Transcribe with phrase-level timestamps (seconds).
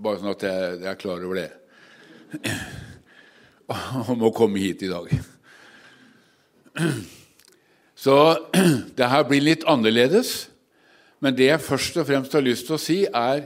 [0.00, 1.50] bare sånn at jeg, jeg er klar over det,
[4.12, 5.10] om å komme hit i dag.
[8.00, 8.16] Så
[8.98, 10.48] det her blir litt annerledes.
[11.20, 13.44] Men det jeg først og fremst har lyst til å si, er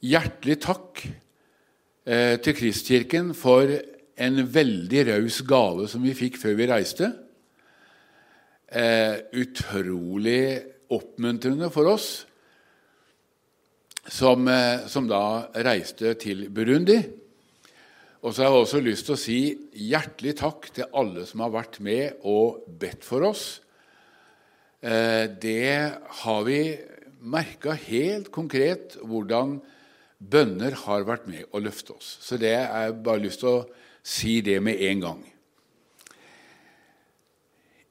[0.00, 3.68] hjertelig takk eh, til Kristkirken for
[4.16, 7.10] en veldig raus gave som vi fikk før vi reiste.
[8.72, 10.56] Eh, utrolig
[10.96, 12.25] oppmuntrende for oss
[14.08, 16.98] som, eh, som da reiste til Burundi.
[18.22, 19.38] Og så har jeg også lyst til å si
[19.86, 23.60] hjertelig takk til alle som har vært med og bedt for oss.
[24.82, 26.60] Eh, det har vi
[27.22, 29.60] merka helt konkret hvordan
[30.18, 32.16] bønner har vært med å løfte oss.
[32.22, 33.64] Så det er bare lyst til å
[34.06, 35.24] si det med en gang.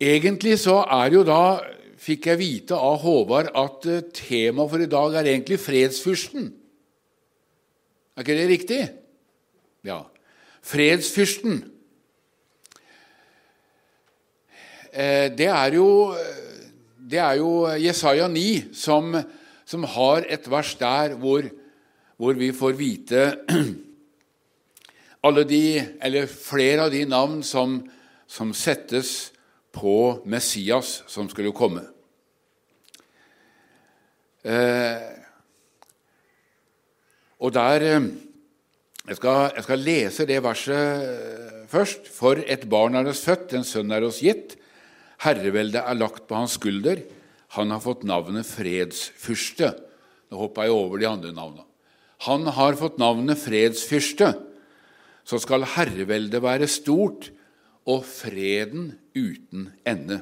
[0.01, 1.61] Egentlig så er jo da
[2.01, 6.49] fikk jeg vite av Håvard at eh, temaet for i dag er egentlig fredsfyrsten.
[8.15, 8.81] Er ikke det riktig?
[9.85, 10.01] Ja.
[10.65, 11.63] Fredsfyrsten.
[14.91, 16.15] Eh, det er jo,
[16.99, 19.11] det er jo Jesaja 9 som,
[19.67, 21.47] som har et vers der hvor,
[22.17, 23.25] hvor vi får vite
[25.25, 27.79] alle de, eller flere av de navn som,
[28.27, 29.34] som settes
[29.75, 31.83] på Messias som skulle komme.
[34.45, 35.11] Eh,
[37.41, 38.07] og der eh,
[39.05, 42.07] jeg skal, jeg skal, lese det verset først.
[42.09, 44.55] For et barn er oss født, en sønn er oss gitt.
[45.21, 47.03] Herreveldet er lagt på hans skulder.
[47.53, 49.75] Han har fått navnet fredsfyrste.
[50.31, 51.67] Nå hoppa jeg over de andre navna.
[52.25, 54.31] Han har fått navnet fredsfyrste.
[55.25, 57.29] Så skal herreveldet være stort
[57.85, 60.21] og freden uten ende.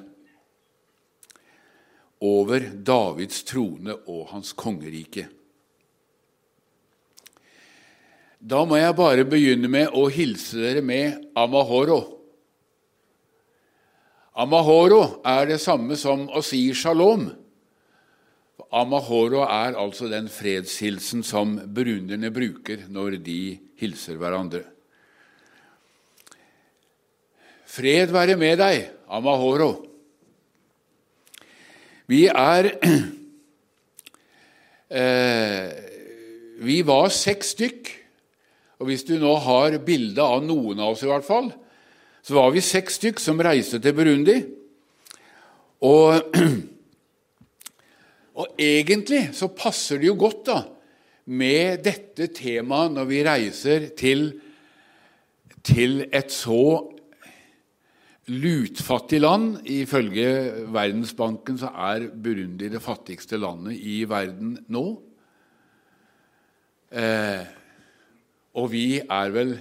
[2.23, 5.27] Over Davids trone og hans kongerike.
[8.43, 12.01] Da må jeg bare begynne med å hilse dere med amahoro.
[14.35, 17.29] Amahoro er det samme som å si shalom.
[18.73, 23.41] Amahoro er altså den fredshilsen som burunderne bruker når de
[23.79, 24.72] hilser hverandre.
[27.73, 29.71] Fred være med deg, Amahoro.
[32.05, 32.67] Vi er
[35.01, 35.71] eh,
[36.61, 37.89] Vi var seks stykk.
[38.77, 41.49] Og hvis du nå har bilde av noen av oss, i hvert fall,
[42.21, 44.37] så var vi seks stykk som reiste til Burundi.
[45.81, 46.37] Og,
[48.39, 50.61] og egentlig så passer det jo godt da,
[51.25, 54.27] med dette temaet når vi reiser til,
[55.65, 56.92] til et så
[58.31, 59.57] lutfattig land.
[59.67, 60.27] Ifølge
[60.71, 64.85] Verdensbanken så er Burundi det fattigste landet i verden nå.
[66.93, 67.43] Eh,
[68.53, 69.55] og vi er vel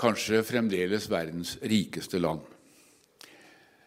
[0.00, 2.44] kanskje fremdeles verdens rikeste land.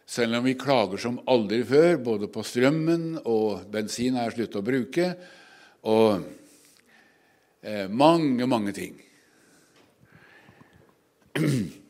[0.04, 4.62] Selv om vi klager som aldri før, både på strømmen og bensin er slutt å
[4.66, 5.06] bruke,
[5.88, 6.20] og
[7.64, 9.00] eh, mange, mange ting.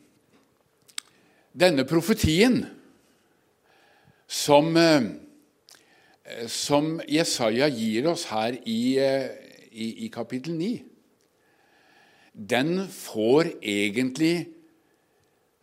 [1.55, 2.65] Denne profetien
[4.27, 5.05] som, eh,
[6.51, 9.29] som Jesaja gir oss her i, eh,
[9.71, 10.83] i, i kapittel 9,
[12.35, 14.49] den får egentlig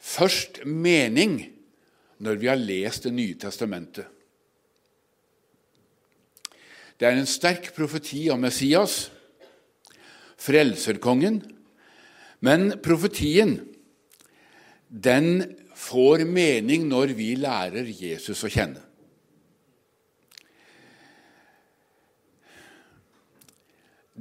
[0.01, 1.53] først mening
[2.23, 4.07] når vi har lest Det nye testamentet.
[6.97, 9.11] Det er en sterk profeti om Messias,
[10.41, 11.43] frelserkongen,
[12.41, 13.59] men profetien
[14.89, 18.83] den får mening når vi lærer Jesus å kjenne.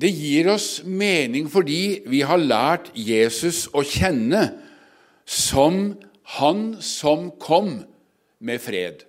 [0.02, 4.48] Det gir oss mening fordi vi har lært Jesus å kjenne
[5.28, 5.94] som
[6.40, 7.82] han som kom
[8.42, 9.04] med fred.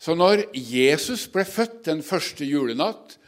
[0.00, 3.18] Så når Jesus ble født den første julenatt,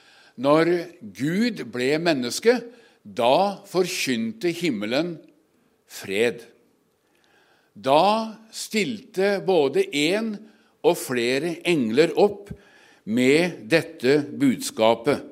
[0.40, 0.70] når
[1.14, 2.56] Gud ble menneske,
[3.04, 5.18] da forkynte himmelen
[5.84, 6.46] fred.
[7.72, 10.34] Da stilte både én
[10.84, 12.50] og flere engler opp
[13.04, 15.22] med dette budskapet.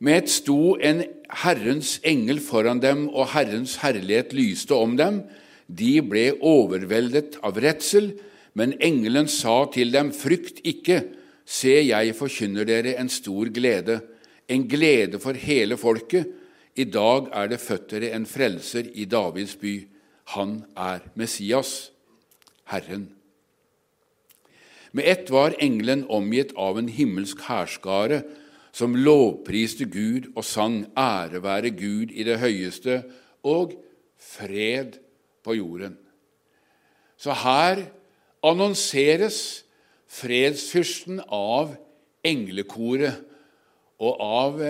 [0.00, 1.02] Med et sto en
[1.42, 5.22] Herrens engel foran dem, og Herrens herlighet lyste om dem.
[5.66, 8.12] De ble overveldet av redsel,
[8.56, 11.02] men engelen sa til dem, frykt ikke,
[11.46, 14.00] se, jeg forkynner dere en stor glede,
[14.50, 16.26] en glede for hele folket.
[16.76, 19.74] I dag er det født dere en frelser i Davids by.
[20.30, 21.90] Han er Messias,
[22.70, 23.08] Herren.
[24.92, 28.22] Med ett var engelen omgitt av en himmelsk hærskare
[28.72, 33.02] som lovpriste Gud og sang 'Ære være Gud i det høyeste'
[33.42, 33.74] og
[34.18, 34.98] 'fred
[35.42, 35.98] på jorden'.
[37.16, 37.90] Så her
[38.42, 39.64] annonseres
[40.06, 41.76] fredsfyrsten av
[42.24, 43.24] englekoret
[43.98, 44.62] og av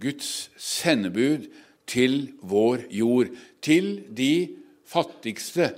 [0.00, 1.50] Guds sendebud
[1.86, 3.26] til vår jord,
[3.62, 4.59] til de
[4.90, 5.70] fattigste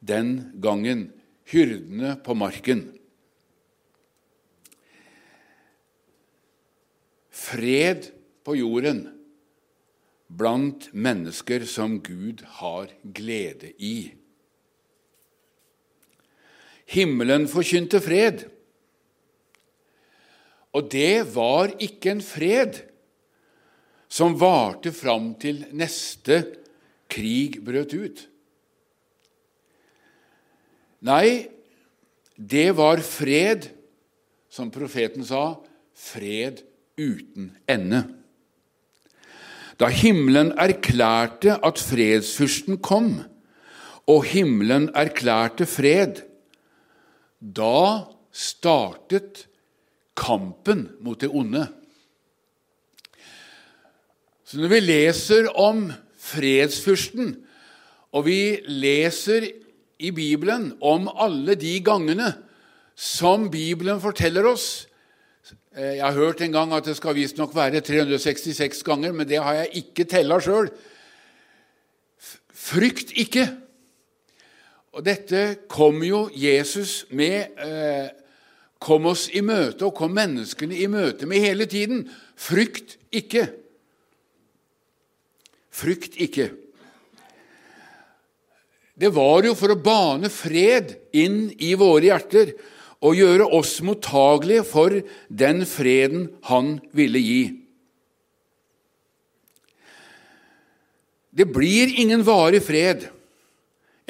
[0.00, 1.08] den gangen,
[1.48, 2.82] hyrdene på marken.
[7.30, 8.10] Fred
[8.44, 9.04] på jorden
[10.28, 14.10] blant mennesker som Gud har glede i.
[16.88, 18.46] Himmelen forkynte fred.
[20.76, 22.82] Og det var ikke en fred
[24.08, 26.42] som varte fram til neste
[27.12, 28.24] krig brøt ut.
[31.04, 31.48] Nei,
[32.34, 33.68] det var fred,
[34.50, 35.58] som profeten sa,
[35.94, 36.62] fred
[36.98, 38.02] uten ende.
[39.78, 43.20] Da himmelen erklærte at fredsfyrsten kom,
[44.08, 46.24] og himmelen erklærte fred,
[47.38, 49.44] da startet
[50.18, 51.68] kampen mot det onde.
[54.48, 55.86] Så når vi leser om
[56.18, 57.36] fredsfyrsten,
[58.10, 59.46] og vi leser
[59.98, 62.32] i Bibelen om alle de gangene
[62.98, 64.88] som Bibelen forteller oss
[65.78, 69.38] Eh, jeg har hørt en gang at det skal visstnok være 366 ganger, men det
[69.38, 70.70] har jeg ikke tella sjøl.
[72.50, 73.46] Frykt ikke!
[74.92, 78.08] Og dette kom jo Jesus med eh,
[78.78, 82.04] Kom oss i møte og kom menneskene i møte med hele tiden.
[82.38, 83.48] Frykt ikke!
[85.74, 86.52] Frykt ikke.
[88.98, 92.50] Det var jo for å bane fred inn i våre hjerter
[92.98, 94.96] og gjøre oss mottagelige for
[95.30, 97.42] den freden han ville gi.
[101.30, 103.06] Det blir ingen varig fred,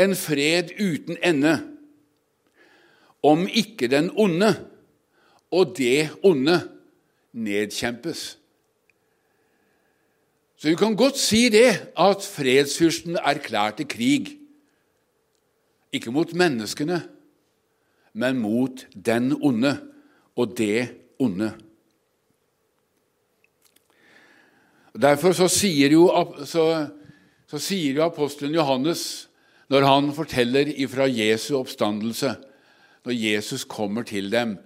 [0.01, 1.59] en fred uten ende,
[3.21, 4.55] om ikke den onde
[5.53, 6.63] og det onde
[7.37, 8.39] nedkjempes.
[10.59, 14.38] Så vi kan godt si det, at fredsfyrsten erklærte krig.
[15.95, 17.01] Ikke mot menneskene,
[18.19, 19.73] men mot den onde
[20.39, 20.89] og det
[21.21, 21.53] onde.
[24.99, 26.09] Derfor så sier jo,
[26.49, 26.65] så,
[27.47, 29.29] så sier jo apostelen Johannes,
[29.69, 32.35] når han forteller ifra Jesu oppstandelse,
[33.07, 34.57] når Jesus kommer til dem,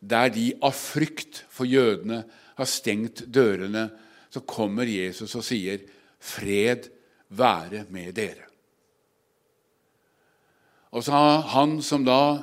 [0.00, 2.22] der de av frykt for jødene
[2.56, 3.88] har stengt dørene,
[4.30, 5.82] så kommer Jesus og sier,
[6.20, 6.88] 'Fred
[7.28, 8.49] være med dere'.
[10.90, 11.18] Og så
[11.52, 12.42] han som da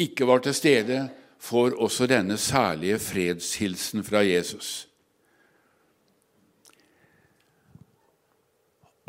[0.00, 1.00] ikke var til stede,
[1.42, 4.86] får også denne særlige fredshilsen fra Jesus.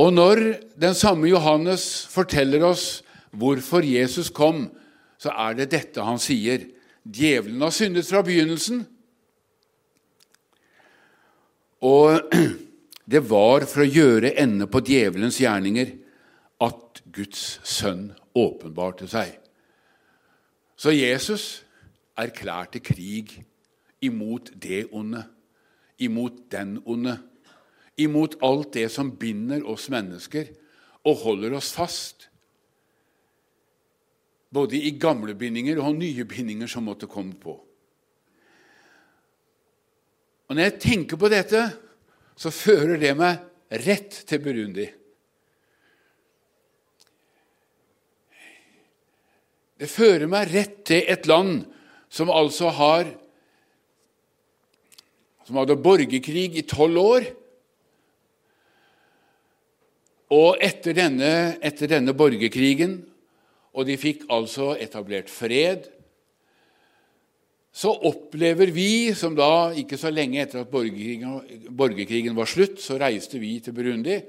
[0.01, 0.39] Og når
[0.81, 4.65] den samme Johannes forteller oss hvorfor Jesus kom,
[5.21, 6.65] så er det dette han sier.
[7.05, 8.81] Djevelen har syndet fra begynnelsen.
[11.85, 12.33] Og
[13.13, 15.93] det var for å gjøre ende på djevelens gjerninger
[16.65, 19.35] at Guds sønn åpenbarte seg.
[20.75, 21.63] Så Jesus
[22.17, 23.35] erklærte krig
[24.03, 25.23] imot det onde,
[26.01, 27.17] imot den onde,
[27.97, 30.49] imot alt det som binder oss mennesker
[31.05, 32.27] og holder oss fast.
[34.53, 37.55] Både i gamle bindinger og nye bindinger som måtte komme på.
[40.49, 41.61] Og Når jeg tenker på dette,
[42.37, 43.39] så fører det meg
[43.85, 44.85] rett til Burundi.
[49.79, 51.63] Det fører meg rett til et land
[52.13, 53.09] som altså har
[55.43, 57.25] Som hadde borgerkrig i tolv år.
[60.31, 62.93] Og etter denne, etter denne borgerkrigen,
[63.75, 65.89] og de fikk altså etablert fred,
[67.75, 72.95] så opplever vi, som da ikke så lenge etter at borgerkrigen, borgerkrigen var slutt, så
[73.01, 74.21] reiste vi til Burundi,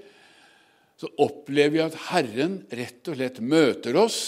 [0.99, 4.23] så opplever vi at Herren rett og slett møter oss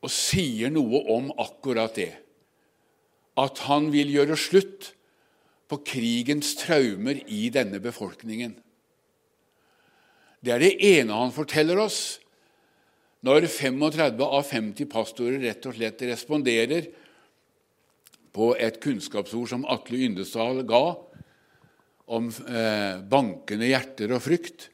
[0.00, 2.12] og sier noe om akkurat det.
[3.40, 4.92] At han vil gjøre slutt
[5.70, 8.56] på krigens traumer i denne befolkningen.
[10.40, 12.18] Det er det ene han forteller oss
[13.26, 16.88] når 35 av 50 pastorer rett og slett responderer
[18.32, 20.84] på et kunnskapsord som Atle Yndesdal ga
[22.10, 24.70] om eh, bankende hjerter og frykt.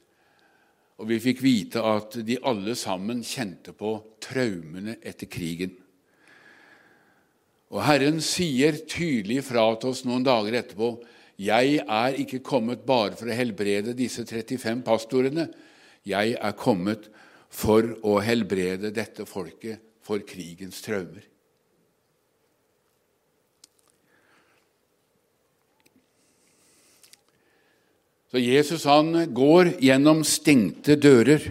[0.97, 5.75] Og vi fikk vite at de alle sammen kjente på traumene etter krigen.
[7.69, 10.95] Og Herren sier tydelig fra til oss noen dager etterpå
[11.37, 15.45] jeg er ikke kommet bare for å helbrede disse 35 pastorene.
[16.07, 17.11] Jeg er kommet
[17.53, 21.21] for å helbrede dette folket for krigens traumer.
[28.37, 31.41] Så Jesus han går gjennom stengte dører.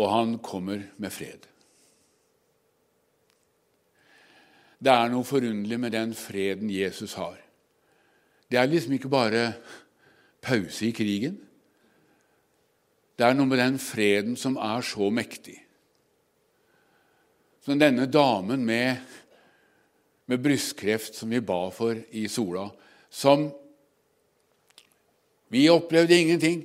[0.00, 1.44] Og han kommer med fred.
[4.80, 7.36] Det er noe forunderlig med den freden Jesus har.
[8.48, 9.44] Det er liksom ikke bare
[10.40, 11.36] pause i krigen.
[13.12, 15.58] Det er noe med den freden som er så mektig.
[17.60, 19.04] Som denne damen med
[20.26, 22.68] med brystkreft som vi ba for i Sola,
[23.10, 23.50] som
[25.48, 26.64] Vi opplevde ingenting,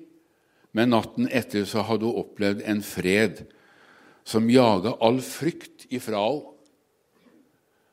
[0.74, 3.44] men natten etter så hadde hun opplevd en fred
[4.26, 6.48] som jaga all frykt ifra henne,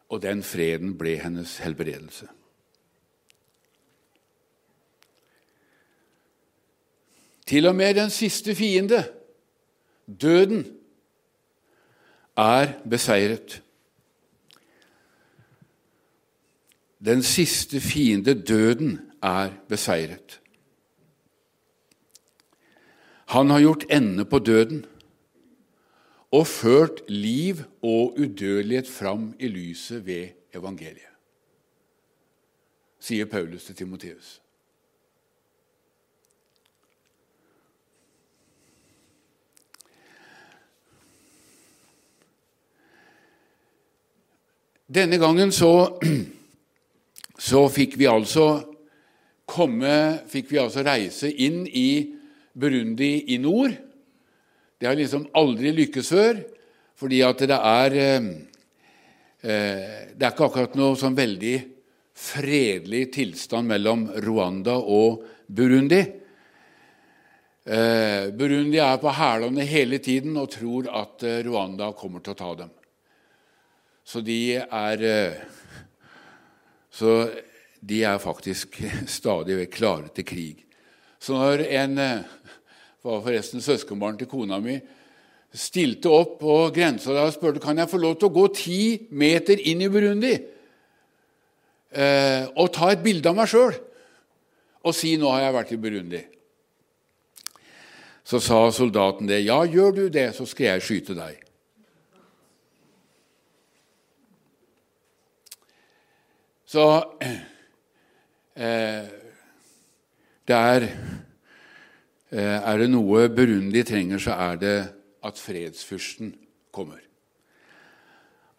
[0.08, 2.30] og den freden ble hennes helbredelse.
[7.48, 9.02] Til og med den siste fiende,
[10.08, 10.64] døden,
[12.36, 13.58] er beseiret.
[17.04, 20.40] Den siste fiende, døden, er beseiret.
[23.28, 24.86] Han har gjort ende på døden
[26.30, 31.14] og ført liv og udødelighet fram i lyset ved evangeliet,
[33.00, 34.42] sier Paulus til Timoteus.
[44.94, 45.98] Denne gangen så
[47.38, 48.48] så fikk vi altså
[49.48, 51.90] komme, fikk vi altså reise inn i
[52.58, 53.72] Burundi i nord.
[54.78, 56.42] Det har liksom aldri lykkes før,
[56.98, 58.28] fordi at det er eh,
[59.42, 59.82] eh,
[60.14, 61.56] Det er ikke akkurat noe sånn veldig
[62.18, 66.00] fredelig tilstand mellom Rwanda og Burundi.
[67.62, 72.50] Eh, Burundi er på hælene hele tiden og tror at Rwanda kommer til å ta
[72.64, 72.74] dem.
[74.02, 75.06] Så de er
[76.90, 77.30] så
[77.80, 78.80] de er faktisk
[79.18, 80.64] stadig vekk klare til krig.
[81.18, 82.22] Så når en eh,
[83.02, 84.78] var forresten søskenbarn til kona mi
[85.54, 88.80] stilte opp på grensa og spurte kan jeg få lov til å gå ti
[89.16, 90.34] meter inn i Burundi
[91.90, 93.72] eh, og ta et bilde av meg sjøl
[94.84, 96.26] og si 'nå har jeg vært i Burundi'.
[98.24, 99.44] Så sa soldaten det.
[99.44, 101.47] 'Ja, gjør du det, så skal jeg skyte deg'.
[106.68, 106.84] Så
[108.54, 109.08] eh,
[110.48, 110.84] der er
[112.30, 114.74] eh, Er det noe Burundi trenger, så er det
[115.24, 116.34] at fredsfyrsten
[116.72, 117.00] kommer.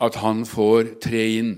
[0.02, 1.54] At han får tre inn.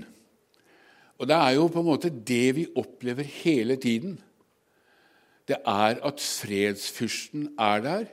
[1.16, 4.18] Og det er jo på en måte det vi opplever hele tiden.
[5.48, 8.04] Det er at fredsfyrsten er der,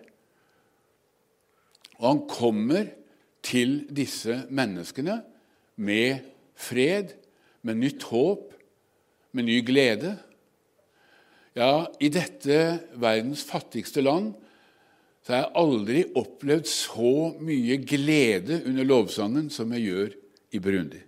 [2.00, 2.86] og han kommer
[3.43, 5.19] til disse menneskene
[5.75, 6.24] med
[6.55, 7.18] fred
[7.69, 8.49] med nytt håp,
[9.38, 10.15] med ny glede.
[11.57, 14.33] Ja, i dette verdens fattigste land
[15.25, 20.15] så har jeg aldri opplevd så mye glede under lovsangen som jeg gjør
[20.55, 21.01] i Burundi.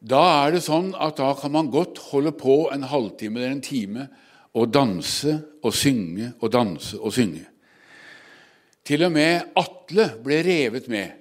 [0.00, 3.62] Da er det sånn at da kan man godt holde på en halvtime eller en
[3.62, 4.08] time
[4.56, 7.44] og danse og synge og danse og synge.
[8.82, 11.19] Til og med Atle ble revet med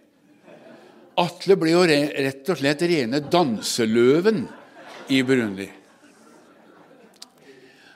[1.20, 4.46] Atle ble jo rett og slett rene danseløven
[5.12, 5.68] i Burundi.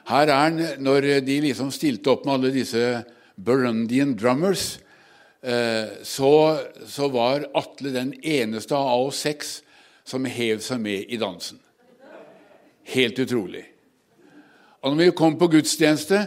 [0.10, 3.04] Her er han, Når de liksom stilte opp med alle disse
[3.40, 4.80] Burundian drummers,
[5.42, 9.62] eh, så, så var Atle den eneste av oss seks
[10.04, 11.62] som hev seg med i dansen.
[12.92, 13.64] Helt utrolig.
[14.84, 16.26] Og når vi kom på gudstjeneste,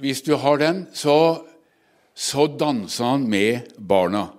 [0.00, 1.44] hvis du har den, så,
[2.16, 4.30] så dansa han med barna.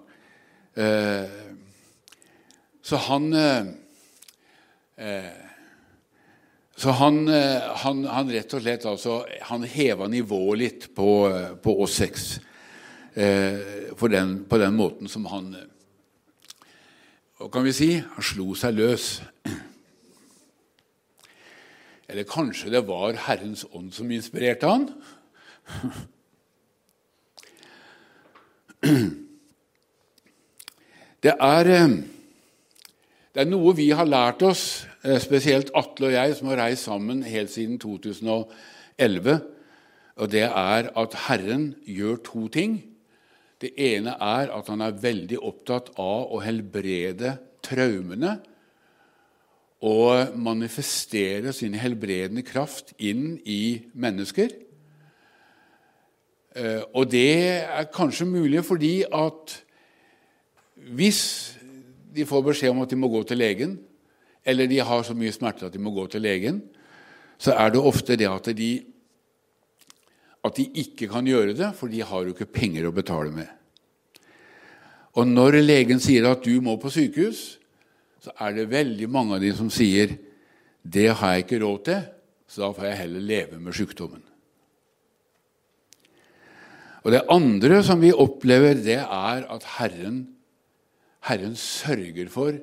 [0.75, 1.29] Eh,
[2.81, 3.65] så han eh,
[4.95, 5.31] eh,
[6.75, 11.31] så han, han, han, rett og slett altså, han heva nivået litt på,
[11.63, 12.25] på oss seks
[13.15, 15.55] på den, på den måten som han
[17.39, 17.87] Hva kan vi si?
[17.95, 19.05] Han slo seg løs.
[22.11, 24.91] Eller kanskje det var Herrens ånd som inspirerte han?
[31.25, 31.93] Det er, eh,
[33.33, 36.85] det er noe vi har lært oss, eh, spesielt Atle og jeg, som har reist
[36.85, 39.41] sammen helt siden 2011.
[40.17, 42.83] Og det er at Herren gjør to ting.
[43.59, 48.39] Det ene er at han er veldig opptatt av å helbrede traumene
[49.81, 54.49] og manifestere sin helbredende kraft inn i mennesker.
[56.55, 59.65] Eh, og det er kanskje mulig fordi at
[60.85, 61.21] hvis
[62.15, 63.77] de får beskjed om at de må gå til legen,
[64.45, 66.61] eller de har så mye smerte at de må gå til legen,
[67.41, 68.69] så er det ofte det at de,
[70.45, 73.49] at de ikke kan gjøre det, for de har jo ikke penger å betale med.
[75.15, 77.57] Og når legen sier at du må på sykehus,
[78.21, 80.17] så er det veldig mange av de som sier
[80.85, 82.01] det har jeg ikke råd til,
[82.45, 84.21] så da får jeg heller leve med sykdommen.
[87.05, 90.34] Og Det andre som vi opplever, det er at Herren
[91.25, 92.57] Herren sørger for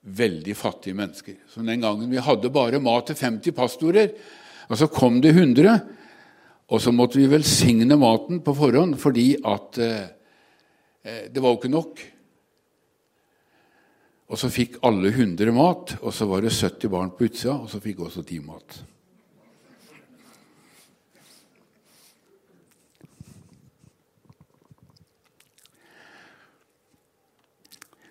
[0.00, 1.36] veldig fattige mennesker.
[1.50, 4.14] Som den gangen vi hadde bare mat til 50 pastorer,
[4.70, 5.80] og så kom det 100.
[6.70, 10.08] Og så måtte vi velsigne maten på forhånd fordi at eh,
[11.02, 12.02] eh det var jo ikke nok.
[14.30, 17.70] Og så fikk alle 100 mat, og så var det 70 barn på utsida, og
[17.70, 18.78] så fikk også de mat.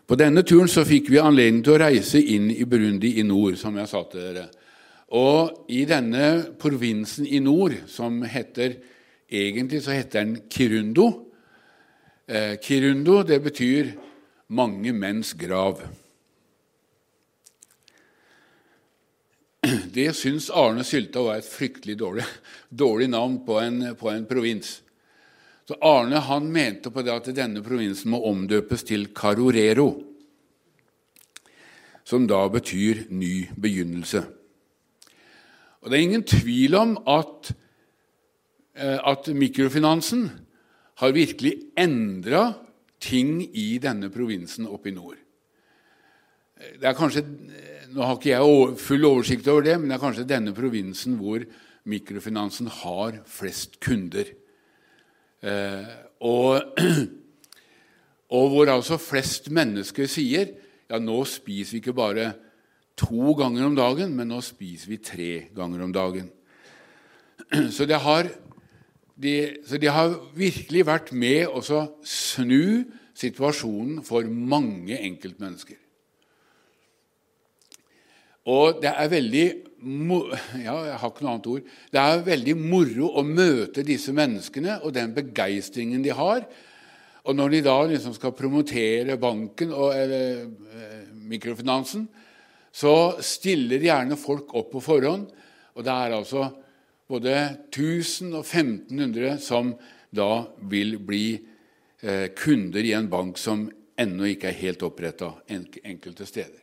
[0.10, 3.60] På denne turen så fikk vi anledning til å reise inn i Burundi i nord,
[3.62, 4.48] som jeg sa til dere.
[5.14, 8.80] Og i denne provinsen i nord, som heter
[9.30, 11.04] Egentlig så heter den Kirundo.
[12.26, 13.94] Eh, Kirundo det betyr
[14.50, 15.86] 'mange menns grav'.
[19.94, 22.26] Det syns Arne Sylta var et fryktelig dårlig,
[22.70, 24.82] dårlig navn på en, på en provins.
[25.70, 30.09] Så Arne han mente på det at denne provinsen må omdøpes til Carorero,
[32.10, 34.24] som da betyr ny begynnelse.
[35.82, 37.52] Og Det er ingen tvil om at,
[38.76, 40.30] eh, at mikrofinansen
[40.96, 42.54] har virkelig endra
[43.00, 45.18] ting i denne provinsen oppe i nord.
[46.60, 47.24] Det er kanskje,
[47.90, 51.42] Nå har ikke jeg full oversikt over det, men det er kanskje denne provinsen hvor
[51.90, 54.30] mikrofinansen har flest kunder.
[55.42, 55.88] Eh,
[56.22, 56.62] og,
[58.38, 60.52] og, hvor altså flest mennesker sier
[60.90, 62.32] ja, nå spiser vi ikke bare
[63.00, 66.30] to ganger om dagen, men nå spiser vi tre ganger om dagen.
[67.76, 68.30] Så det har,
[69.20, 69.34] de,
[69.66, 71.62] så de har virkelig vært med å
[72.06, 72.86] snu
[73.18, 75.80] situasjonen for mange enkeltmennesker.
[78.50, 79.48] Og det er veldig
[80.60, 81.68] ja, jeg har ikke noe annet ord.
[81.92, 86.44] Det er veldig moro å møte disse menneskene og den begeistringen de har.
[87.30, 92.08] Og når de da liksom skal promotere banken og eller, eh, mikrofinansen,
[92.74, 95.28] så stiller gjerne folk opp på forhånd.
[95.78, 96.48] Og det er altså
[97.10, 97.36] både
[97.70, 99.76] 1000 og 1500 som
[100.10, 101.40] da vil bli
[102.02, 103.68] eh, kunder i en bank som
[104.00, 106.60] ennå ikke er helt oppretta enkelte steder.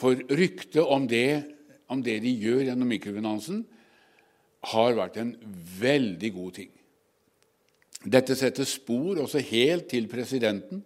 [0.00, 1.44] For ryktet om det,
[1.88, 3.62] om det de gjør gjennom mikrofinansen,
[4.72, 5.36] har vært en
[5.80, 6.72] veldig god ting.
[8.06, 10.84] Dette setter spor også helt til presidenten,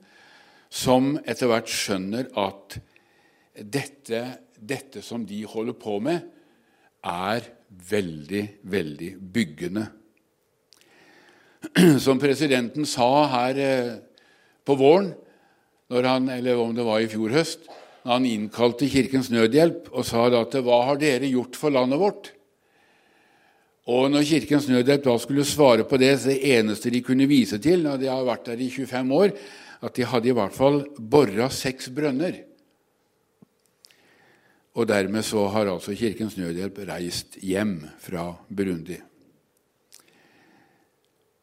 [0.72, 2.78] som etter hvert skjønner at
[3.52, 4.22] dette,
[4.56, 6.22] dette som de holder på med,
[7.04, 7.44] er
[7.90, 9.84] veldig, veldig byggende.
[12.04, 13.90] Som presidenten sa her eh,
[14.66, 15.12] på våren,
[15.92, 17.68] han, eller om det var i fjor høst,
[18.02, 22.32] da han innkalte Kirkens Nødhjelp og sa at 'Hva har dere gjort for landet vårt?'
[23.90, 27.58] Og når Kirkens Nødhjelp da skulle svare på det, så det eneste de kunne vise
[27.58, 29.34] til, når de har vært der i 25 år,
[29.82, 32.38] at de hadde i hvert fall bora seks brønner.
[34.78, 39.00] Og dermed så har altså Kirkens Nødhjelp reist hjem fra Burundi.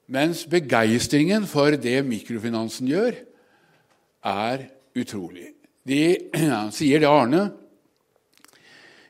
[0.09, 3.19] Mens begeistringen for det mikrofinansen gjør,
[4.25, 4.63] er
[4.97, 5.51] utrolig.
[5.85, 6.17] De
[6.77, 7.49] sier det, Arne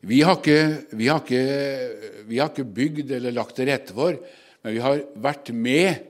[0.02, 1.44] vi har, ikke, vi, har ikke,
[2.30, 4.16] vi har, ikke, bygd eller lagt til rette for,
[4.64, 6.06] men vi har vært med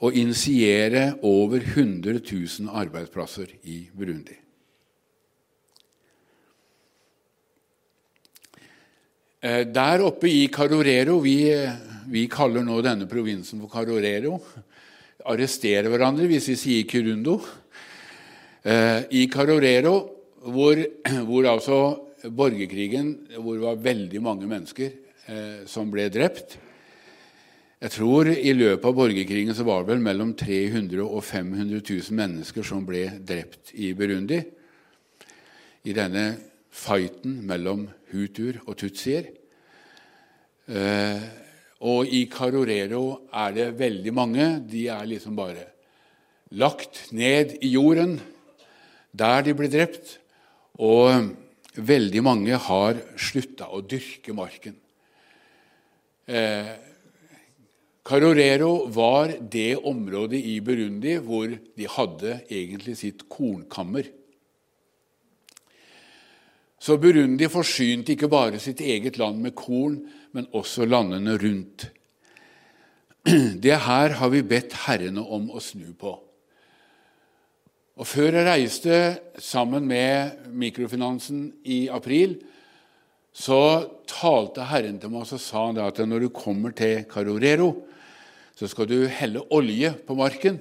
[0.00, 4.38] å initiere over 100 000 arbeidsplasser i Burundi.
[9.38, 11.36] Eh, der oppe i Carorero vi,
[12.10, 14.38] vi, kaller nå denne provinsen for Carorero.
[15.28, 17.36] Arresterer hverandre hvis vi sier Kirundo.
[18.64, 19.98] Eh, I Carorero,
[20.48, 20.80] hvor,
[21.28, 21.78] hvor altså
[22.24, 24.90] borgerkrigen hvor det var veldig mange mennesker
[25.28, 26.58] eh, som ble drept.
[27.78, 32.16] Jeg tror i løpet av borgerkrigen så var det vel mellom 300 og 500 000
[32.18, 34.40] mennesker som ble drept i Burundi.
[35.86, 36.24] I denne
[36.74, 39.30] fighten mellom hutuer og tutsier.
[40.66, 41.22] Eh,
[41.86, 44.48] og i Carorero er det veldig mange.
[44.66, 45.68] De er liksom bare
[46.58, 48.18] lagt ned i jorden
[49.14, 50.16] der de ble drept.
[50.82, 51.30] Og
[51.78, 54.76] veldig mange har slutta å dyrke marken.
[56.28, 56.74] Eh,
[58.08, 64.08] Carorero var det området i Burundi hvor de hadde egentlig sitt kornkammer.
[66.78, 69.98] Så Burundi forsynte ikke bare sitt eget land med korn,
[70.32, 71.88] men også landene rundt.
[73.64, 76.14] Det her har vi bedt herrene om å snu på.
[77.98, 78.96] Og Før jeg reiste
[79.42, 82.36] sammen med mikrofinansen i april,
[83.34, 87.72] så talte Herren til meg og så sa han at når du kommer til Carorero,
[88.54, 90.60] så skal du helle olje på marken.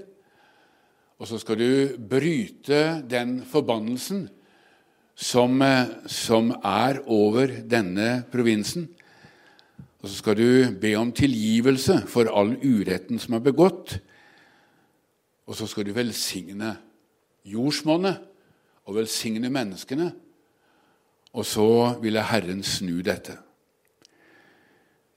[1.21, 4.25] Og så skal du bryte den forbannelsen
[5.13, 5.61] som,
[6.09, 8.89] som er over denne provinsen.
[10.01, 10.49] Og så skal du
[10.81, 13.99] be om tilgivelse for all uretten som er begått.
[15.45, 16.75] Og så skal du velsigne
[17.47, 18.23] jordsmonnet
[18.87, 20.11] og velsigne menneskene.
[21.37, 21.67] Og så
[22.01, 23.35] ville Herren snu dette.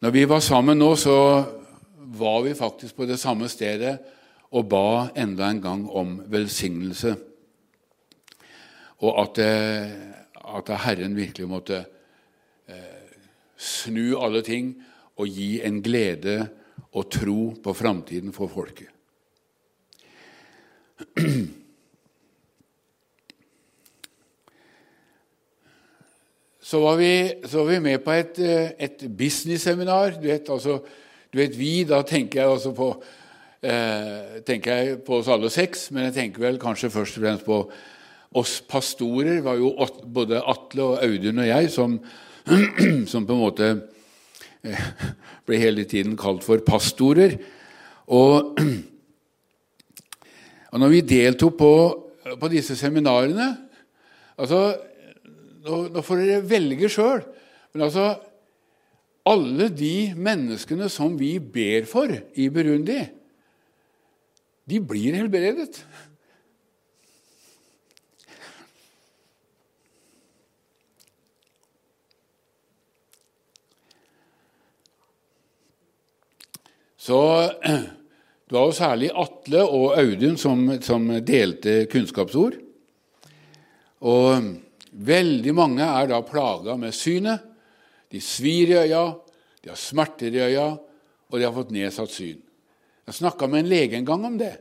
[0.00, 1.16] Når vi var sammen nå, så
[2.20, 3.98] var vi faktisk på det samme stedet
[4.50, 7.14] og ba enda en gang om velsignelse.
[9.00, 9.92] Og at, eh,
[10.56, 11.84] at Herren virkelig måtte
[12.68, 13.12] eh,
[13.56, 14.74] snu alle ting
[15.16, 16.48] og gi en glede
[16.92, 18.88] og tro på framtiden for folket.
[26.70, 30.20] Så var, vi, så var vi med på et, eh, et business-seminar.
[30.22, 30.76] Du, altså,
[31.33, 32.90] du vet, vi, da tenker jeg altså på
[33.66, 37.48] eh, tenker jeg på oss alle seks, men jeg tenker vel kanskje først og fremst
[37.48, 37.56] på
[38.38, 39.40] oss pastorer.
[39.40, 39.72] Det var jo
[40.14, 41.96] både Atle og Audun og jeg som,
[43.11, 43.70] som på en måte
[44.62, 44.85] eh,
[45.50, 47.35] ble hele tiden kalt for pastorer.
[48.14, 48.54] Og,
[50.70, 51.72] og når vi deltok på,
[52.30, 53.56] på disse seminarene
[54.38, 54.62] altså,
[55.64, 57.24] nå, nå får dere velge sjøl.
[57.74, 58.10] Men altså
[59.30, 63.02] Alle de menneskene som vi ber for i Burundi,
[64.64, 65.82] de blir helbredet.
[76.96, 77.20] Så
[77.60, 82.56] det var jo særlig Atle og Audun som, som delte kunnskapsord.
[84.00, 84.50] Og
[84.90, 87.46] Veldig mange er da plaga med synet.
[88.11, 89.05] De svir i øya,
[89.62, 90.66] de har smerter i øya,
[91.31, 92.40] og de har fått nedsatt syn.
[93.07, 94.55] Jeg snakka med en lege en gang om det.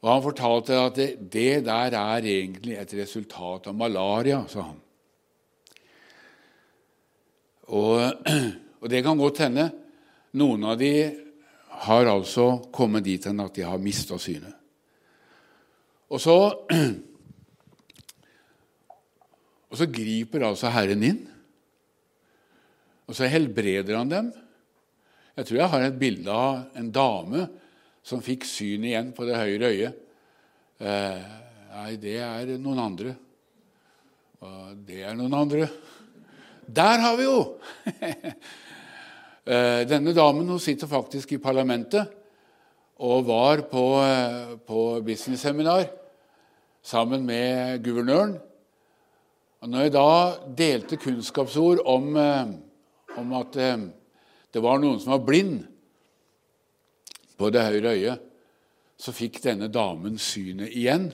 [0.00, 4.78] Og Han fortalte at det, det der er egentlig et resultat av malaria, sa han.
[7.70, 8.00] Og,
[8.80, 9.68] og det kan godt hende.
[10.40, 10.94] Noen av de
[11.86, 14.56] har altså kommet dit hen at de har mista synet.
[16.10, 16.36] Og så
[19.70, 21.20] Og så griper altså Herren inn,
[23.10, 24.30] og så helbreder han dem.
[25.34, 27.46] Jeg tror jeg har et bilde av en dame
[28.06, 29.96] som fikk syn igjen på det høyre øyet.
[30.80, 31.22] Eh,
[31.74, 33.14] nei, det er noen andre.
[34.40, 35.66] Og det er noen andre.
[36.70, 37.38] Der har vi jo!
[39.54, 42.14] eh, denne damen hun sitter faktisk i parlamentet
[43.00, 45.88] og var på, eh, på business-seminar
[46.84, 48.38] sammen med guvernøren.
[49.60, 50.10] Og når jeg da
[50.56, 52.52] delte kunnskapsord om, eh,
[53.20, 53.82] om at eh,
[54.52, 55.58] det var noen som var blind
[57.36, 58.22] på det høyre øyet,
[59.00, 61.10] så fikk denne damen synet igjen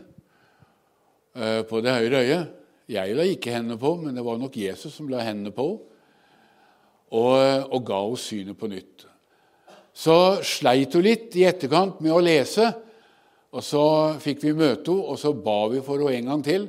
[1.34, 2.54] eh, på det høyre øyet.
[2.86, 5.66] Jeg la ikke hendene på, men det var nok Jesus som la hendene på
[7.10, 7.34] og,
[7.66, 9.08] og ga henne synet på nytt.
[9.96, 12.70] Så sleit hun litt i etterkant med å lese,
[13.50, 13.86] og så
[14.22, 16.68] fikk vi møte henne, og så ba vi for henne en gang til.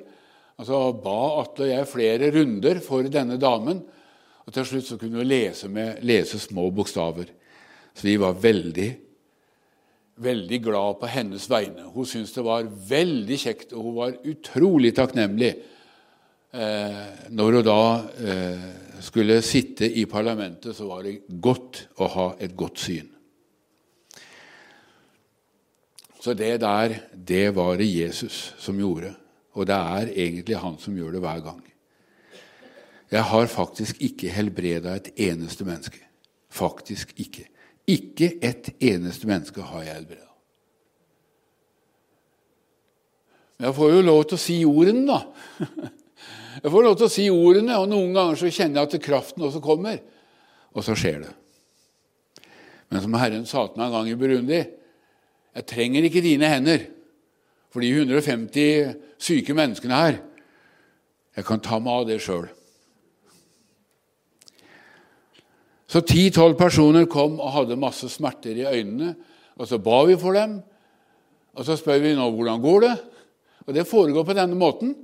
[0.57, 3.83] Altså ba Atle og jeg flere runder for denne damen.
[4.47, 7.29] Og til slutt så kunne hun lese, med, lese små bokstaver.
[7.93, 8.87] Så vi var veldig,
[10.23, 11.89] veldig glad på hennes vegne.
[11.93, 17.83] Hun syntes det var veldig kjekt, og hun var utrolig takknemlig eh, når hun da
[18.23, 18.65] eh,
[19.03, 20.73] skulle sitte i parlamentet.
[20.73, 23.13] Så var det godt å ha et godt syn.
[26.23, 29.13] Så det der, det var det Jesus som gjorde.
[29.57, 31.61] Og det er egentlig han som gjør det hver gang.
[33.11, 36.01] Jeg har faktisk ikke helbreda et eneste menneske.
[36.53, 37.47] Faktisk ikke.
[37.87, 40.23] Ikke et eneste menneske har jeg helbreda.
[43.57, 45.21] Men jeg får jo lov til å si ordene, da.
[46.57, 49.43] Jeg får lov til å si ordene, og noen ganger så kjenner jeg at kraften
[49.45, 49.99] også kommer.
[50.73, 51.33] Og så skjer det.
[52.89, 56.87] Men som Herren sa til meg en gang i Burundi Jeg trenger ikke dine hender
[57.73, 60.21] for de 150 syke menneskene her.
[61.37, 62.47] Jeg kan ta meg av det sjøl.
[65.87, 69.13] Så ti-tolv personer kom og hadde masse smerter i øynene.
[69.57, 70.59] Og så ba vi for dem,
[71.57, 72.95] og så spør vi nå hvordan går det
[73.67, 74.95] Og det foregår på denne måten.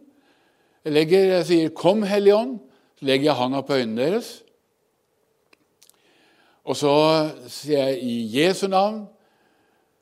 [0.85, 2.59] Jeg, legger, jeg sier 'Kom, Hellige Ånd',
[2.99, 4.43] så legger jeg handa på øynene deres.
[6.63, 9.07] Og så sier jeg i Jesu navn,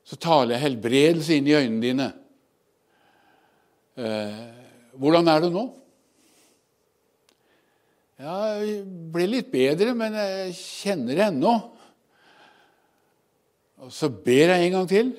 [0.04, 2.12] så taler jeg helbredelse inn i øynene dine.
[3.92, 4.40] Eh,
[4.96, 5.66] hvordan er det nå?
[8.22, 8.78] Ja, det
[9.12, 11.52] ble litt bedre, men jeg kjenner det ennå.
[13.82, 15.12] Og så ber jeg en gang til.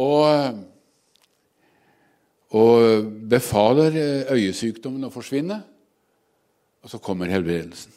[0.00, 0.62] Og,
[2.56, 3.98] og befaler
[4.32, 5.60] øyesykdommen å forsvinne.
[6.82, 7.92] Og så kommer helbredelsen.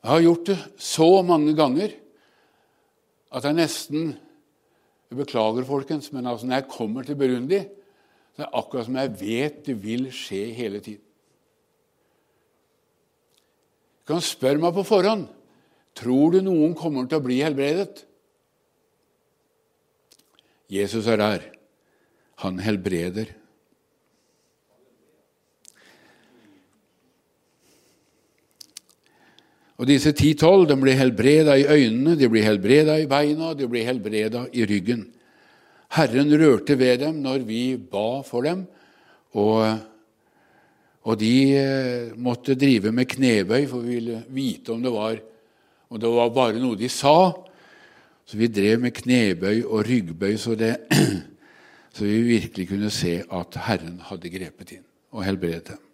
[0.00, 1.92] Jeg har gjort det så mange ganger
[3.30, 4.12] at jeg nesten
[5.10, 7.58] jeg Beklager, folkens, men altså når jeg kommer til Burundi,
[8.36, 11.02] så er det akkurat som jeg vet det vil skje hele tiden.
[14.00, 15.26] Du kan spørre meg på forhånd
[15.98, 18.04] tror du noen kommer til å bli helbredet.
[20.70, 21.46] Jesus er der.
[22.44, 23.34] Han helbreder.
[29.80, 34.44] Og disse ti-tolv blir helbreda i øynene, de blir helbreda i beina, de blir helbreda
[34.52, 35.06] i ryggen.
[35.96, 38.66] Herren rørte ved dem når vi ba for dem,
[39.32, 39.64] og,
[41.08, 45.18] og de eh, måtte drive med knebøy, for vi ville vite om det var
[45.90, 47.32] om det var bare noe de sa.
[48.22, 50.76] Så vi drev med knebøy og ryggbøy, så, det,
[51.94, 55.89] så vi virkelig kunne se at Herren hadde grepet inn og helbredet dem.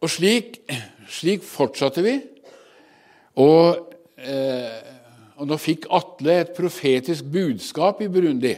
[0.00, 0.60] Og slik,
[1.12, 2.14] slik fortsatte vi.
[3.40, 4.80] Og, eh,
[5.36, 8.54] og, nå fikk Atle et profetisk budskap i Burundi.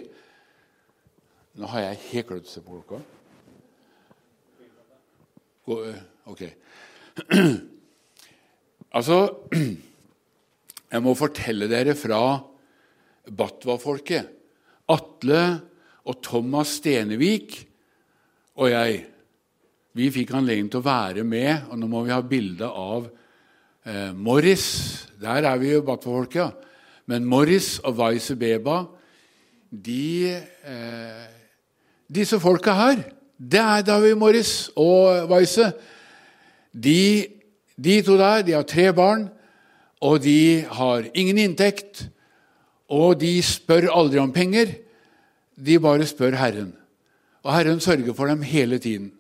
[1.59, 3.03] Nå har jeg helt glemt å på klokka.
[5.69, 6.01] Eh,
[6.33, 6.43] ok.
[8.93, 9.17] Altså
[10.93, 12.19] Jeg må fortelle dere fra
[13.25, 14.27] Batwa-folket.
[14.93, 15.45] Atle
[16.05, 17.55] og Thomas Stenevik
[18.61, 18.99] og jeg
[19.93, 23.09] vi fikk anledning til å være med, og nå må vi ha bilde av
[23.85, 24.67] eh, Morris.
[25.21, 26.41] Der er vi jo Batva-folket.
[26.41, 26.51] Ja.
[27.11, 28.85] Men Morris og Weise Beba,
[29.73, 30.33] de,
[30.65, 31.29] eh,
[32.13, 32.99] disse folka her
[33.43, 35.73] Det er David Morris og Weise.
[36.73, 37.27] De,
[37.75, 39.25] de to der de har tre barn,
[40.01, 42.07] og de har ingen inntekt.
[42.89, 44.77] Og de spør aldri om penger.
[45.57, 46.71] De bare spør Herren.
[47.43, 49.11] Og Herren sørger for dem hele tiden.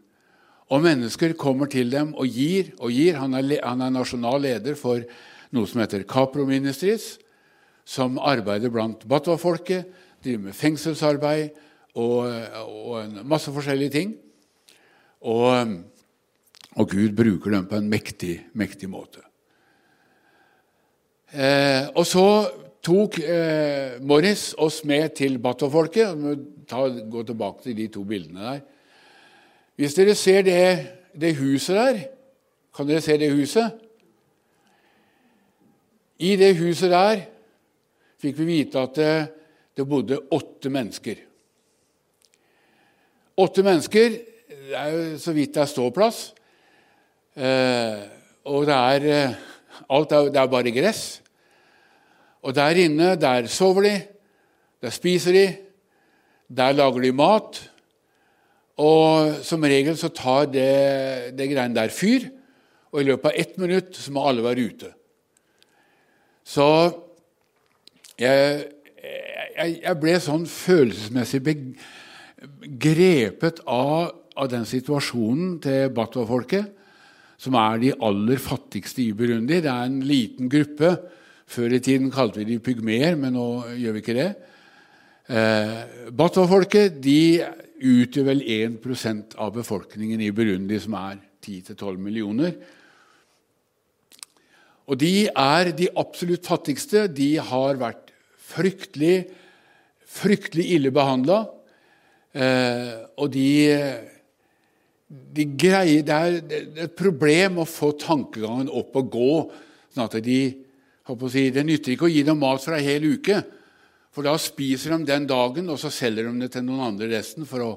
[0.72, 3.18] Og mennesker kommer til dem og gir og gir.
[3.20, 5.04] Han er, han er nasjonal leder for
[5.52, 7.18] noe som heter Capro Ministries,
[7.84, 9.90] som arbeider blant Batwa-folket,
[10.22, 11.58] driver med fengselsarbeid
[12.00, 12.30] og,
[12.62, 14.14] og, masse forskjellige ting.
[15.28, 15.74] Og,
[16.72, 19.20] og, Gud bruker dem på en mektig, mektig måte.
[21.32, 22.26] Eh, og så
[22.84, 26.16] tok eh, Morris oss med til Batwa-folket.
[27.12, 28.62] Gå tilbake til de to bildene der.
[29.82, 30.64] Hvis dere ser det,
[31.18, 31.96] det huset der
[32.76, 33.72] Kan dere se det huset?
[36.22, 37.24] I det huset der
[38.22, 39.14] fikk vi vite at det,
[39.74, 41.18] det bodde åtte mennesker.
[43.42, 46.20] Åtte mennesker det er jo så vidt det er ståplass.
[47.34, 48.06] Eh,
[48.46, 49.34] og det er eh,
[49.90, 51.02] Alt er, det er bare gress.
[52.46, 53.98] Og der inne, der sover de,
[54.78, 55.46] der spiser de,
[56.46, 57.71] der lager de mat.
[58.80, 62.30] Og som regel så tar det, det greiene der fyr,
[62.92, 64.92] og i løpet av ett minutt så må alle være ute.
[66.44, 66.66] Så
[68.20, 68.64] jeg,
[69.56, 71.42] jeg, jeg ble sånn følelsesmessig
[72.82, 76.78] grepet av, av den situasjonen til Batwa-folket,
[77.42, 79.60] som er de aller fattigste i Burundi.
[79.62, 80.94] Det er en liten gruppe.
[81.52, 84.28] Før i tiden kalte vi de pygmeer, men nå gjør vi ikke det.
[85.32, 85.80] Eh,
[86.14, 87.42] Batwa-folket de
[87.82, 92.56] utgjør vel 1 av befolkningen i Burundi, som er 10-12 millioner.
[94.86, 97.06] Og de er de absolutt fattigste.
[97.10, 98.10] De har vært
[98.52, 99.26] fryktelig
[100.12, 101.42] fryktelig ille behandla.
[102.32, 103.48] Eh, og de,
[105.08, 109.32] de greier, det, er, et problem å få tankegangen opp og gå.
[109.92, 110.40] sånn at de,
[111.32, 113.42] si, Det nytter ikke å gi dem mat for ei hel uke.
[114.12, 117.48] For da spiser de den dagen, og så selger de det til noen andre resten
[117.48, 117.70] for å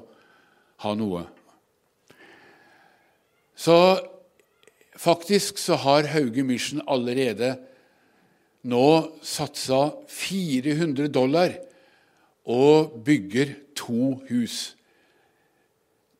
[0.84, 1.24] ha noe.
[3.56, 3.76] Så
[5.00, 7.54] faktisk så har Hauge Mission allerede
[8.68, 8.88] nå
[9.24, 11.54] satsa 400 dollar
[12.46, 14.76] og bygger to hus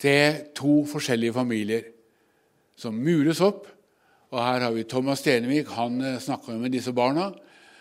[0.01, 1.91] til to forskjellige familier
[2.79, 3.67] som mures opp.
[4.33, 5.69] Og her har vi Thomas Stenevik.
[5.77, 7.31] Han eh, snakker med disse barna.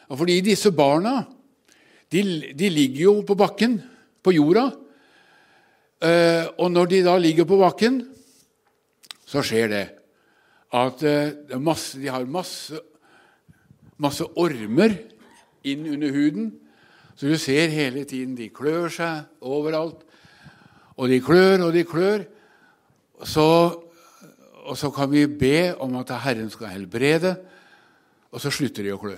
[0.08, 1.24] Og fordi disse barna
[2.12, 2.22] de,
[2.54, 3.80] de ligger jo på bakken,
[4.24, 4.70] på jorda.
[6.06, 8.02] Eh, og når de da ligger på bakken,
[9.26, 9.86] så skjer det
[10.76, 12.78] at det masse, de har masse,
[14.02, 14.98] masse ormer
[15.66, 16.50] inn under huden.
[17.16, 20.04] Så du ser hele tiden de klør seg overalt.
[21.00, 22.26] Og de klør og de klør.
[23.24, 23.48] Så,
[24.68, 27.38] og så kan vi be om at Herren skal helbrede,
[28.32, 29.16] og så slutter de å klø.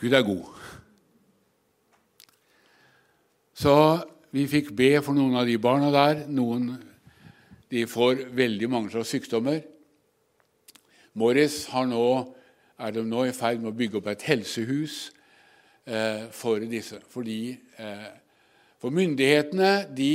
[0.00, 0.46] Gud er god.
[3.52, 3.74] Så
[4.32, 6.22] vi fikk be for noen av de barna der.
[6.32, 6.70] Noen
[7.70, 9.60] de får veldig mange slags sykdommer.
[11.20, 12.06] Morris nå,
[12.80, 15.10] er de nå i ferd med å bygge opp et helsehus
[15.84, 17.02] eh, for disse.
[17.12, 18.08] Fordi, eh,
[18.80, 20.12] for myndighetene de,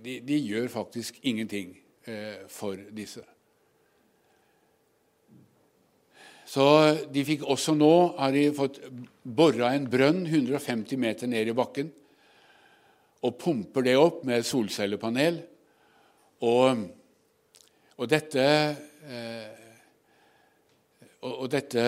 [0.00, 1.76] de, de, gjør faktisk ingenting
[2.08, 3.20] eh, for disse.
[6.46, 6.64] Så
[7.10, 8.78] de fikk også nå har de fått
[9.22, 11.90] bora en brønn 150 meter ned i bakken
[13.26, 15.40] og pumper det opp med solcellepanel.
[16.46, 16.84] Og,
[17.96, 19.62] og dette eh,
[21.26, 21.82] og, dette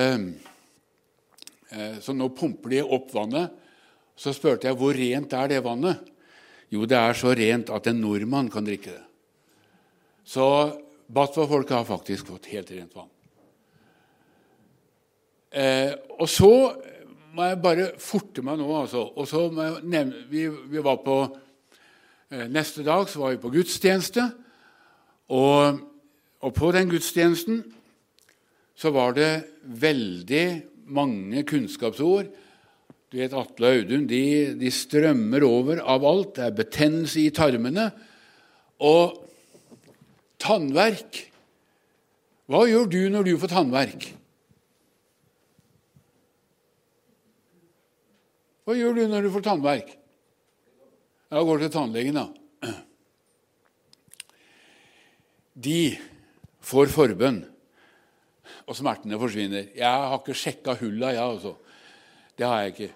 [1.70, 3.52] eh, Så nå pumper de opp vannet.
[4.18, 6.00] Så spurte jeg hvor rent er det vannet.
[6.72, 9.04] Jo, det er så rent at en nordmann kan drikke det.
[10.28, 10.44] Så
[11.08, 13.12] Batva-folket har faktisk fått helt rent vann.
[15.48, 16.52] Eh, og så
[17.36, 19.04] må jeg bare forte meg nå, altså.
[19.16, 21.20] Og så må jeg nevne, vi, vi var på
[22.32, 24.26] eh, Neste dag så var vi på gudstjeneste.
[25.34, 25.78] Og,
[26.40, 27.62] og, på den gudstjenesten
[28.78, 29.30] så var det
[29.64, 30.44] veldig
[30.94, 32.28] mange kunnskapsord.
[33.08, 34.22] Du vet, Atle og Audun de,
[34.60, 36.36] de strømmer over av alt.
[36.36, 37.88] Det er betennelse i tarmene.
[38.84, 39.24] Og
[40.38, 41.24] tannverk
[42.48, 44.06] Hva gjør du når du får tannverk?
[48.68, 49.94] Hva gjør du når du får tannverk?
[51.32, 52.72] Jeg går til tannlegen, da.
[55.56, 55.78] De
[56.68, 57.38] får forbønn,
[58.68, 59.70] og smertene forsvinner.
[59.72, 61.54] Jeg har ikke sjekka hulla, jeg, altså.
[62.36, 62.90] Det har jeg ikke.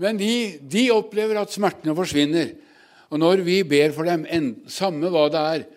[0.00, 0.32] Men de,
[0.72, 2.56] de, opplever at smertene forsvinner.
[3.12, 5.68] Og når vi ber for dem, en, samme hva det er,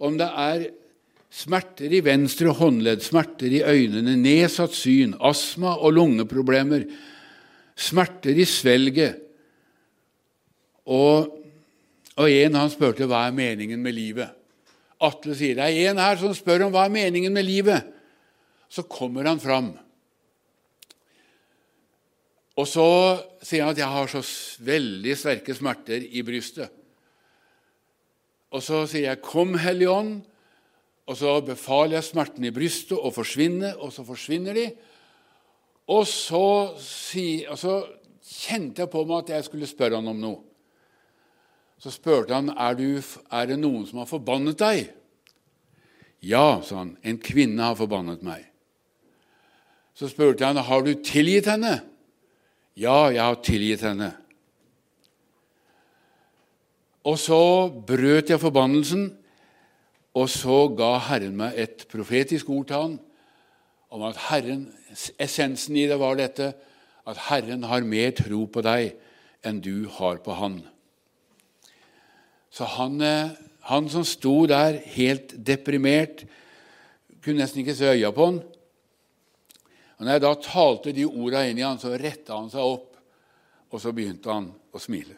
[0.00, 0.66] om det er
[1.28, 6.88] smerter i venstre håndledd, smerter i øynene, nedsatt syn, astma og lungeproblemer,
[7.80, 9.20] smerter i svelget.
[10.90, 11.30] Og,
[12.16, 14.36] og en han spurte hva er meningen med livet.
[15.00, 17.86] Atle sier det er en her som spør om hva er meningen med livet.
[18.70, 19.72] Så kommer han fram.
[22.60, 22.86] Og så
[23.40, 24.20] sier han at 'jeg har så
[24.60, 26.68] veldig sterke smerter i brystet'.
[28.52, 30.20] Og så sier jeg 'Kom, Hellige Ånd',
[31.06, 34.70] og så befaler jeg smertene i brystet å forsvinne, og så forsvinner de.
[35.90, 37.80] Og så, og så,
[38.30, 40.38] kjente jeg på meg at jeg skulle spørre han om noe.
[41.80, 44.92] Så spurte han er, du, er det noen som har forbannet deg.
[46.22, 46.94] Ja, sa han.
[47.02, 48.44] En kvinne har forbannet meg.
[49.96, 51.80] Så spurte han har du tilgitt henne.
[52.78, 54.12] Ja, jeg har tilgitt henne.
[57.08, 59.08] Og så brøt jeg forbannelsen,
[60.14, 62.98] og så ga Herren meg et profetisk ord til han
[63.90, 64.68] om at Herren,
[65.18, 66.52] essensen i det var dette
[67.10, 68.94] at Herren har mer tro på deg
[69.46, 70.60] enn du har på Han.
[72.50, 73.30] Så han, eh,
[73.70, 76.24] han som sto der helt deprimert,
[77.22, 78.40] kunne nesten ikke se øya på han.
[79.98, 82.96] Og når jeg da talte de orda inn i han, så retta han seg opp,
[83.70, 85.14] og så begynte han å smile.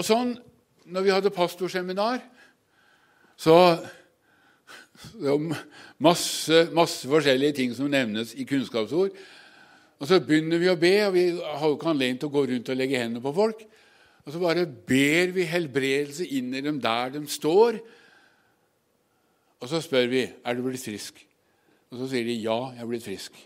[0.00, 0.32] Og sånn
[0.90, 2.20] når vi hadde pastorseminar,
[3.40, 3.56] så
[5.16, 5.60] det var
[6.02, 9.14] masse, masse forskjellige ting som nevnes i kunnskapsord.
[10.00, 12.44] Og Så begynner vi å be, og vi har jo ikke anledning til å gå
[12.48, 13.64] rundt og legge hendene på folk.
[14.24, 17.80] Og så bare ber vi helbredelse inn i dem der de står.
[19.60, 21.20] Og så spør vi er du blitt frisk.
[21.90, 23.36] Og så sier de ja, jeg er blitt frisk.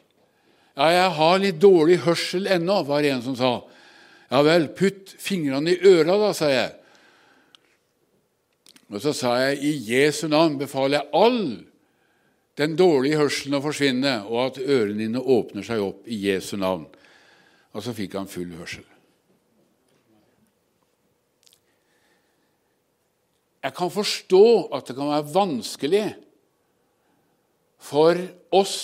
[0.74, 3.52] Ja, jeg har litt dårlig hørsel ennå, var det en som sa.
[4.30, 6.72] Ja vel, putt fingrene i øra, da, sa jeg.
[8.92, 11.44] Og så sa jeg i Jesu navn befaler jeg all
[12.60, 16.84] den dårlige hørselen å forsvinne, og at ørene dine åpner seg opp i Jesu navn.
[17.74, 18.84] Og så fikk han full hørsel.
[23.64, 24.44] Jeg kan forstå
[24.76, 26.04] at det kan være vanskelig
[27.80, 28.20] for
[28.52, 28.76] oss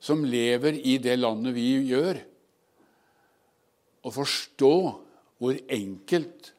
[0.00, 2.20] som lever i det landet vi gjør,
[4.06, 4.74] å forstå
[5.42, 6.52] hvor enkelt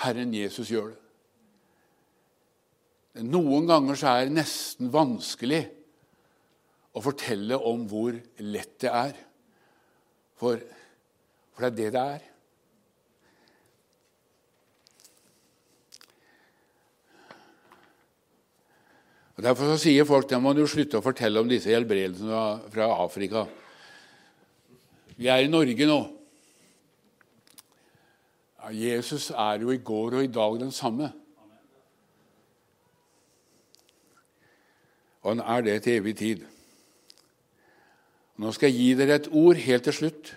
[0.00, 1.03] Herren Jesus gjør det.
[3.22, 5.62] Noen ganger så er det nesten vanskelig
[6.94, 9.18] å fortelle om hvor lett det er.
[10.38, 10.58] For,
[11.54, 12.24] for det er det det er.
[19.34, 23.46] Og Derfor så sier folk at må slutte å fortelle om disse helbredelsene fra Afrika.
[25.14, 26.00] Vi er i Norge nå.
[28.58, 31.10] Ja, Jesus er jo i går og i dag den samme.
[35.24, 36.44] Og han er det til evig tid.
[38.36, 40.34] Nå skal jeg gi dere et ord helt til slutt.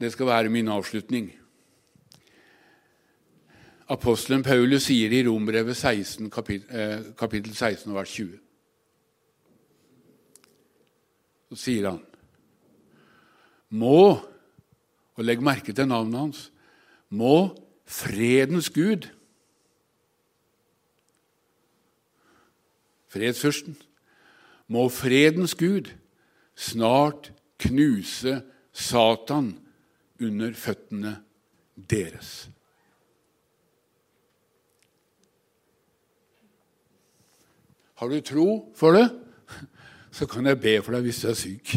[0.00, 1.30] Det skal være min avslutning.
[3.94, 8.38] Apostelen Paulus sier i Rombrevet 16, kapittel, kapittel 16, vers 20.
[11.52, 12.00] Så sier han
[13.74, 14.16] Må,
[15.14, 16.40] og legg merke til navnet hans,
[17.10, 17.52] må
[17.86, 19.06] fredens Gud
[23.14, 23.76] fredsfyrsten,
[24.68, 25.92] må fredens Gud
[26.56, 27.30] snart
[27.62, 28.40] knuse
[28.74, 29.54] Satan
[30.22, 31.16] under føttene
[31.90, 32.48] deres.
[37.94, 39.06] Har du tro for det,
[40.14, 41.76] så kan jeg be for deg hvis du er syk.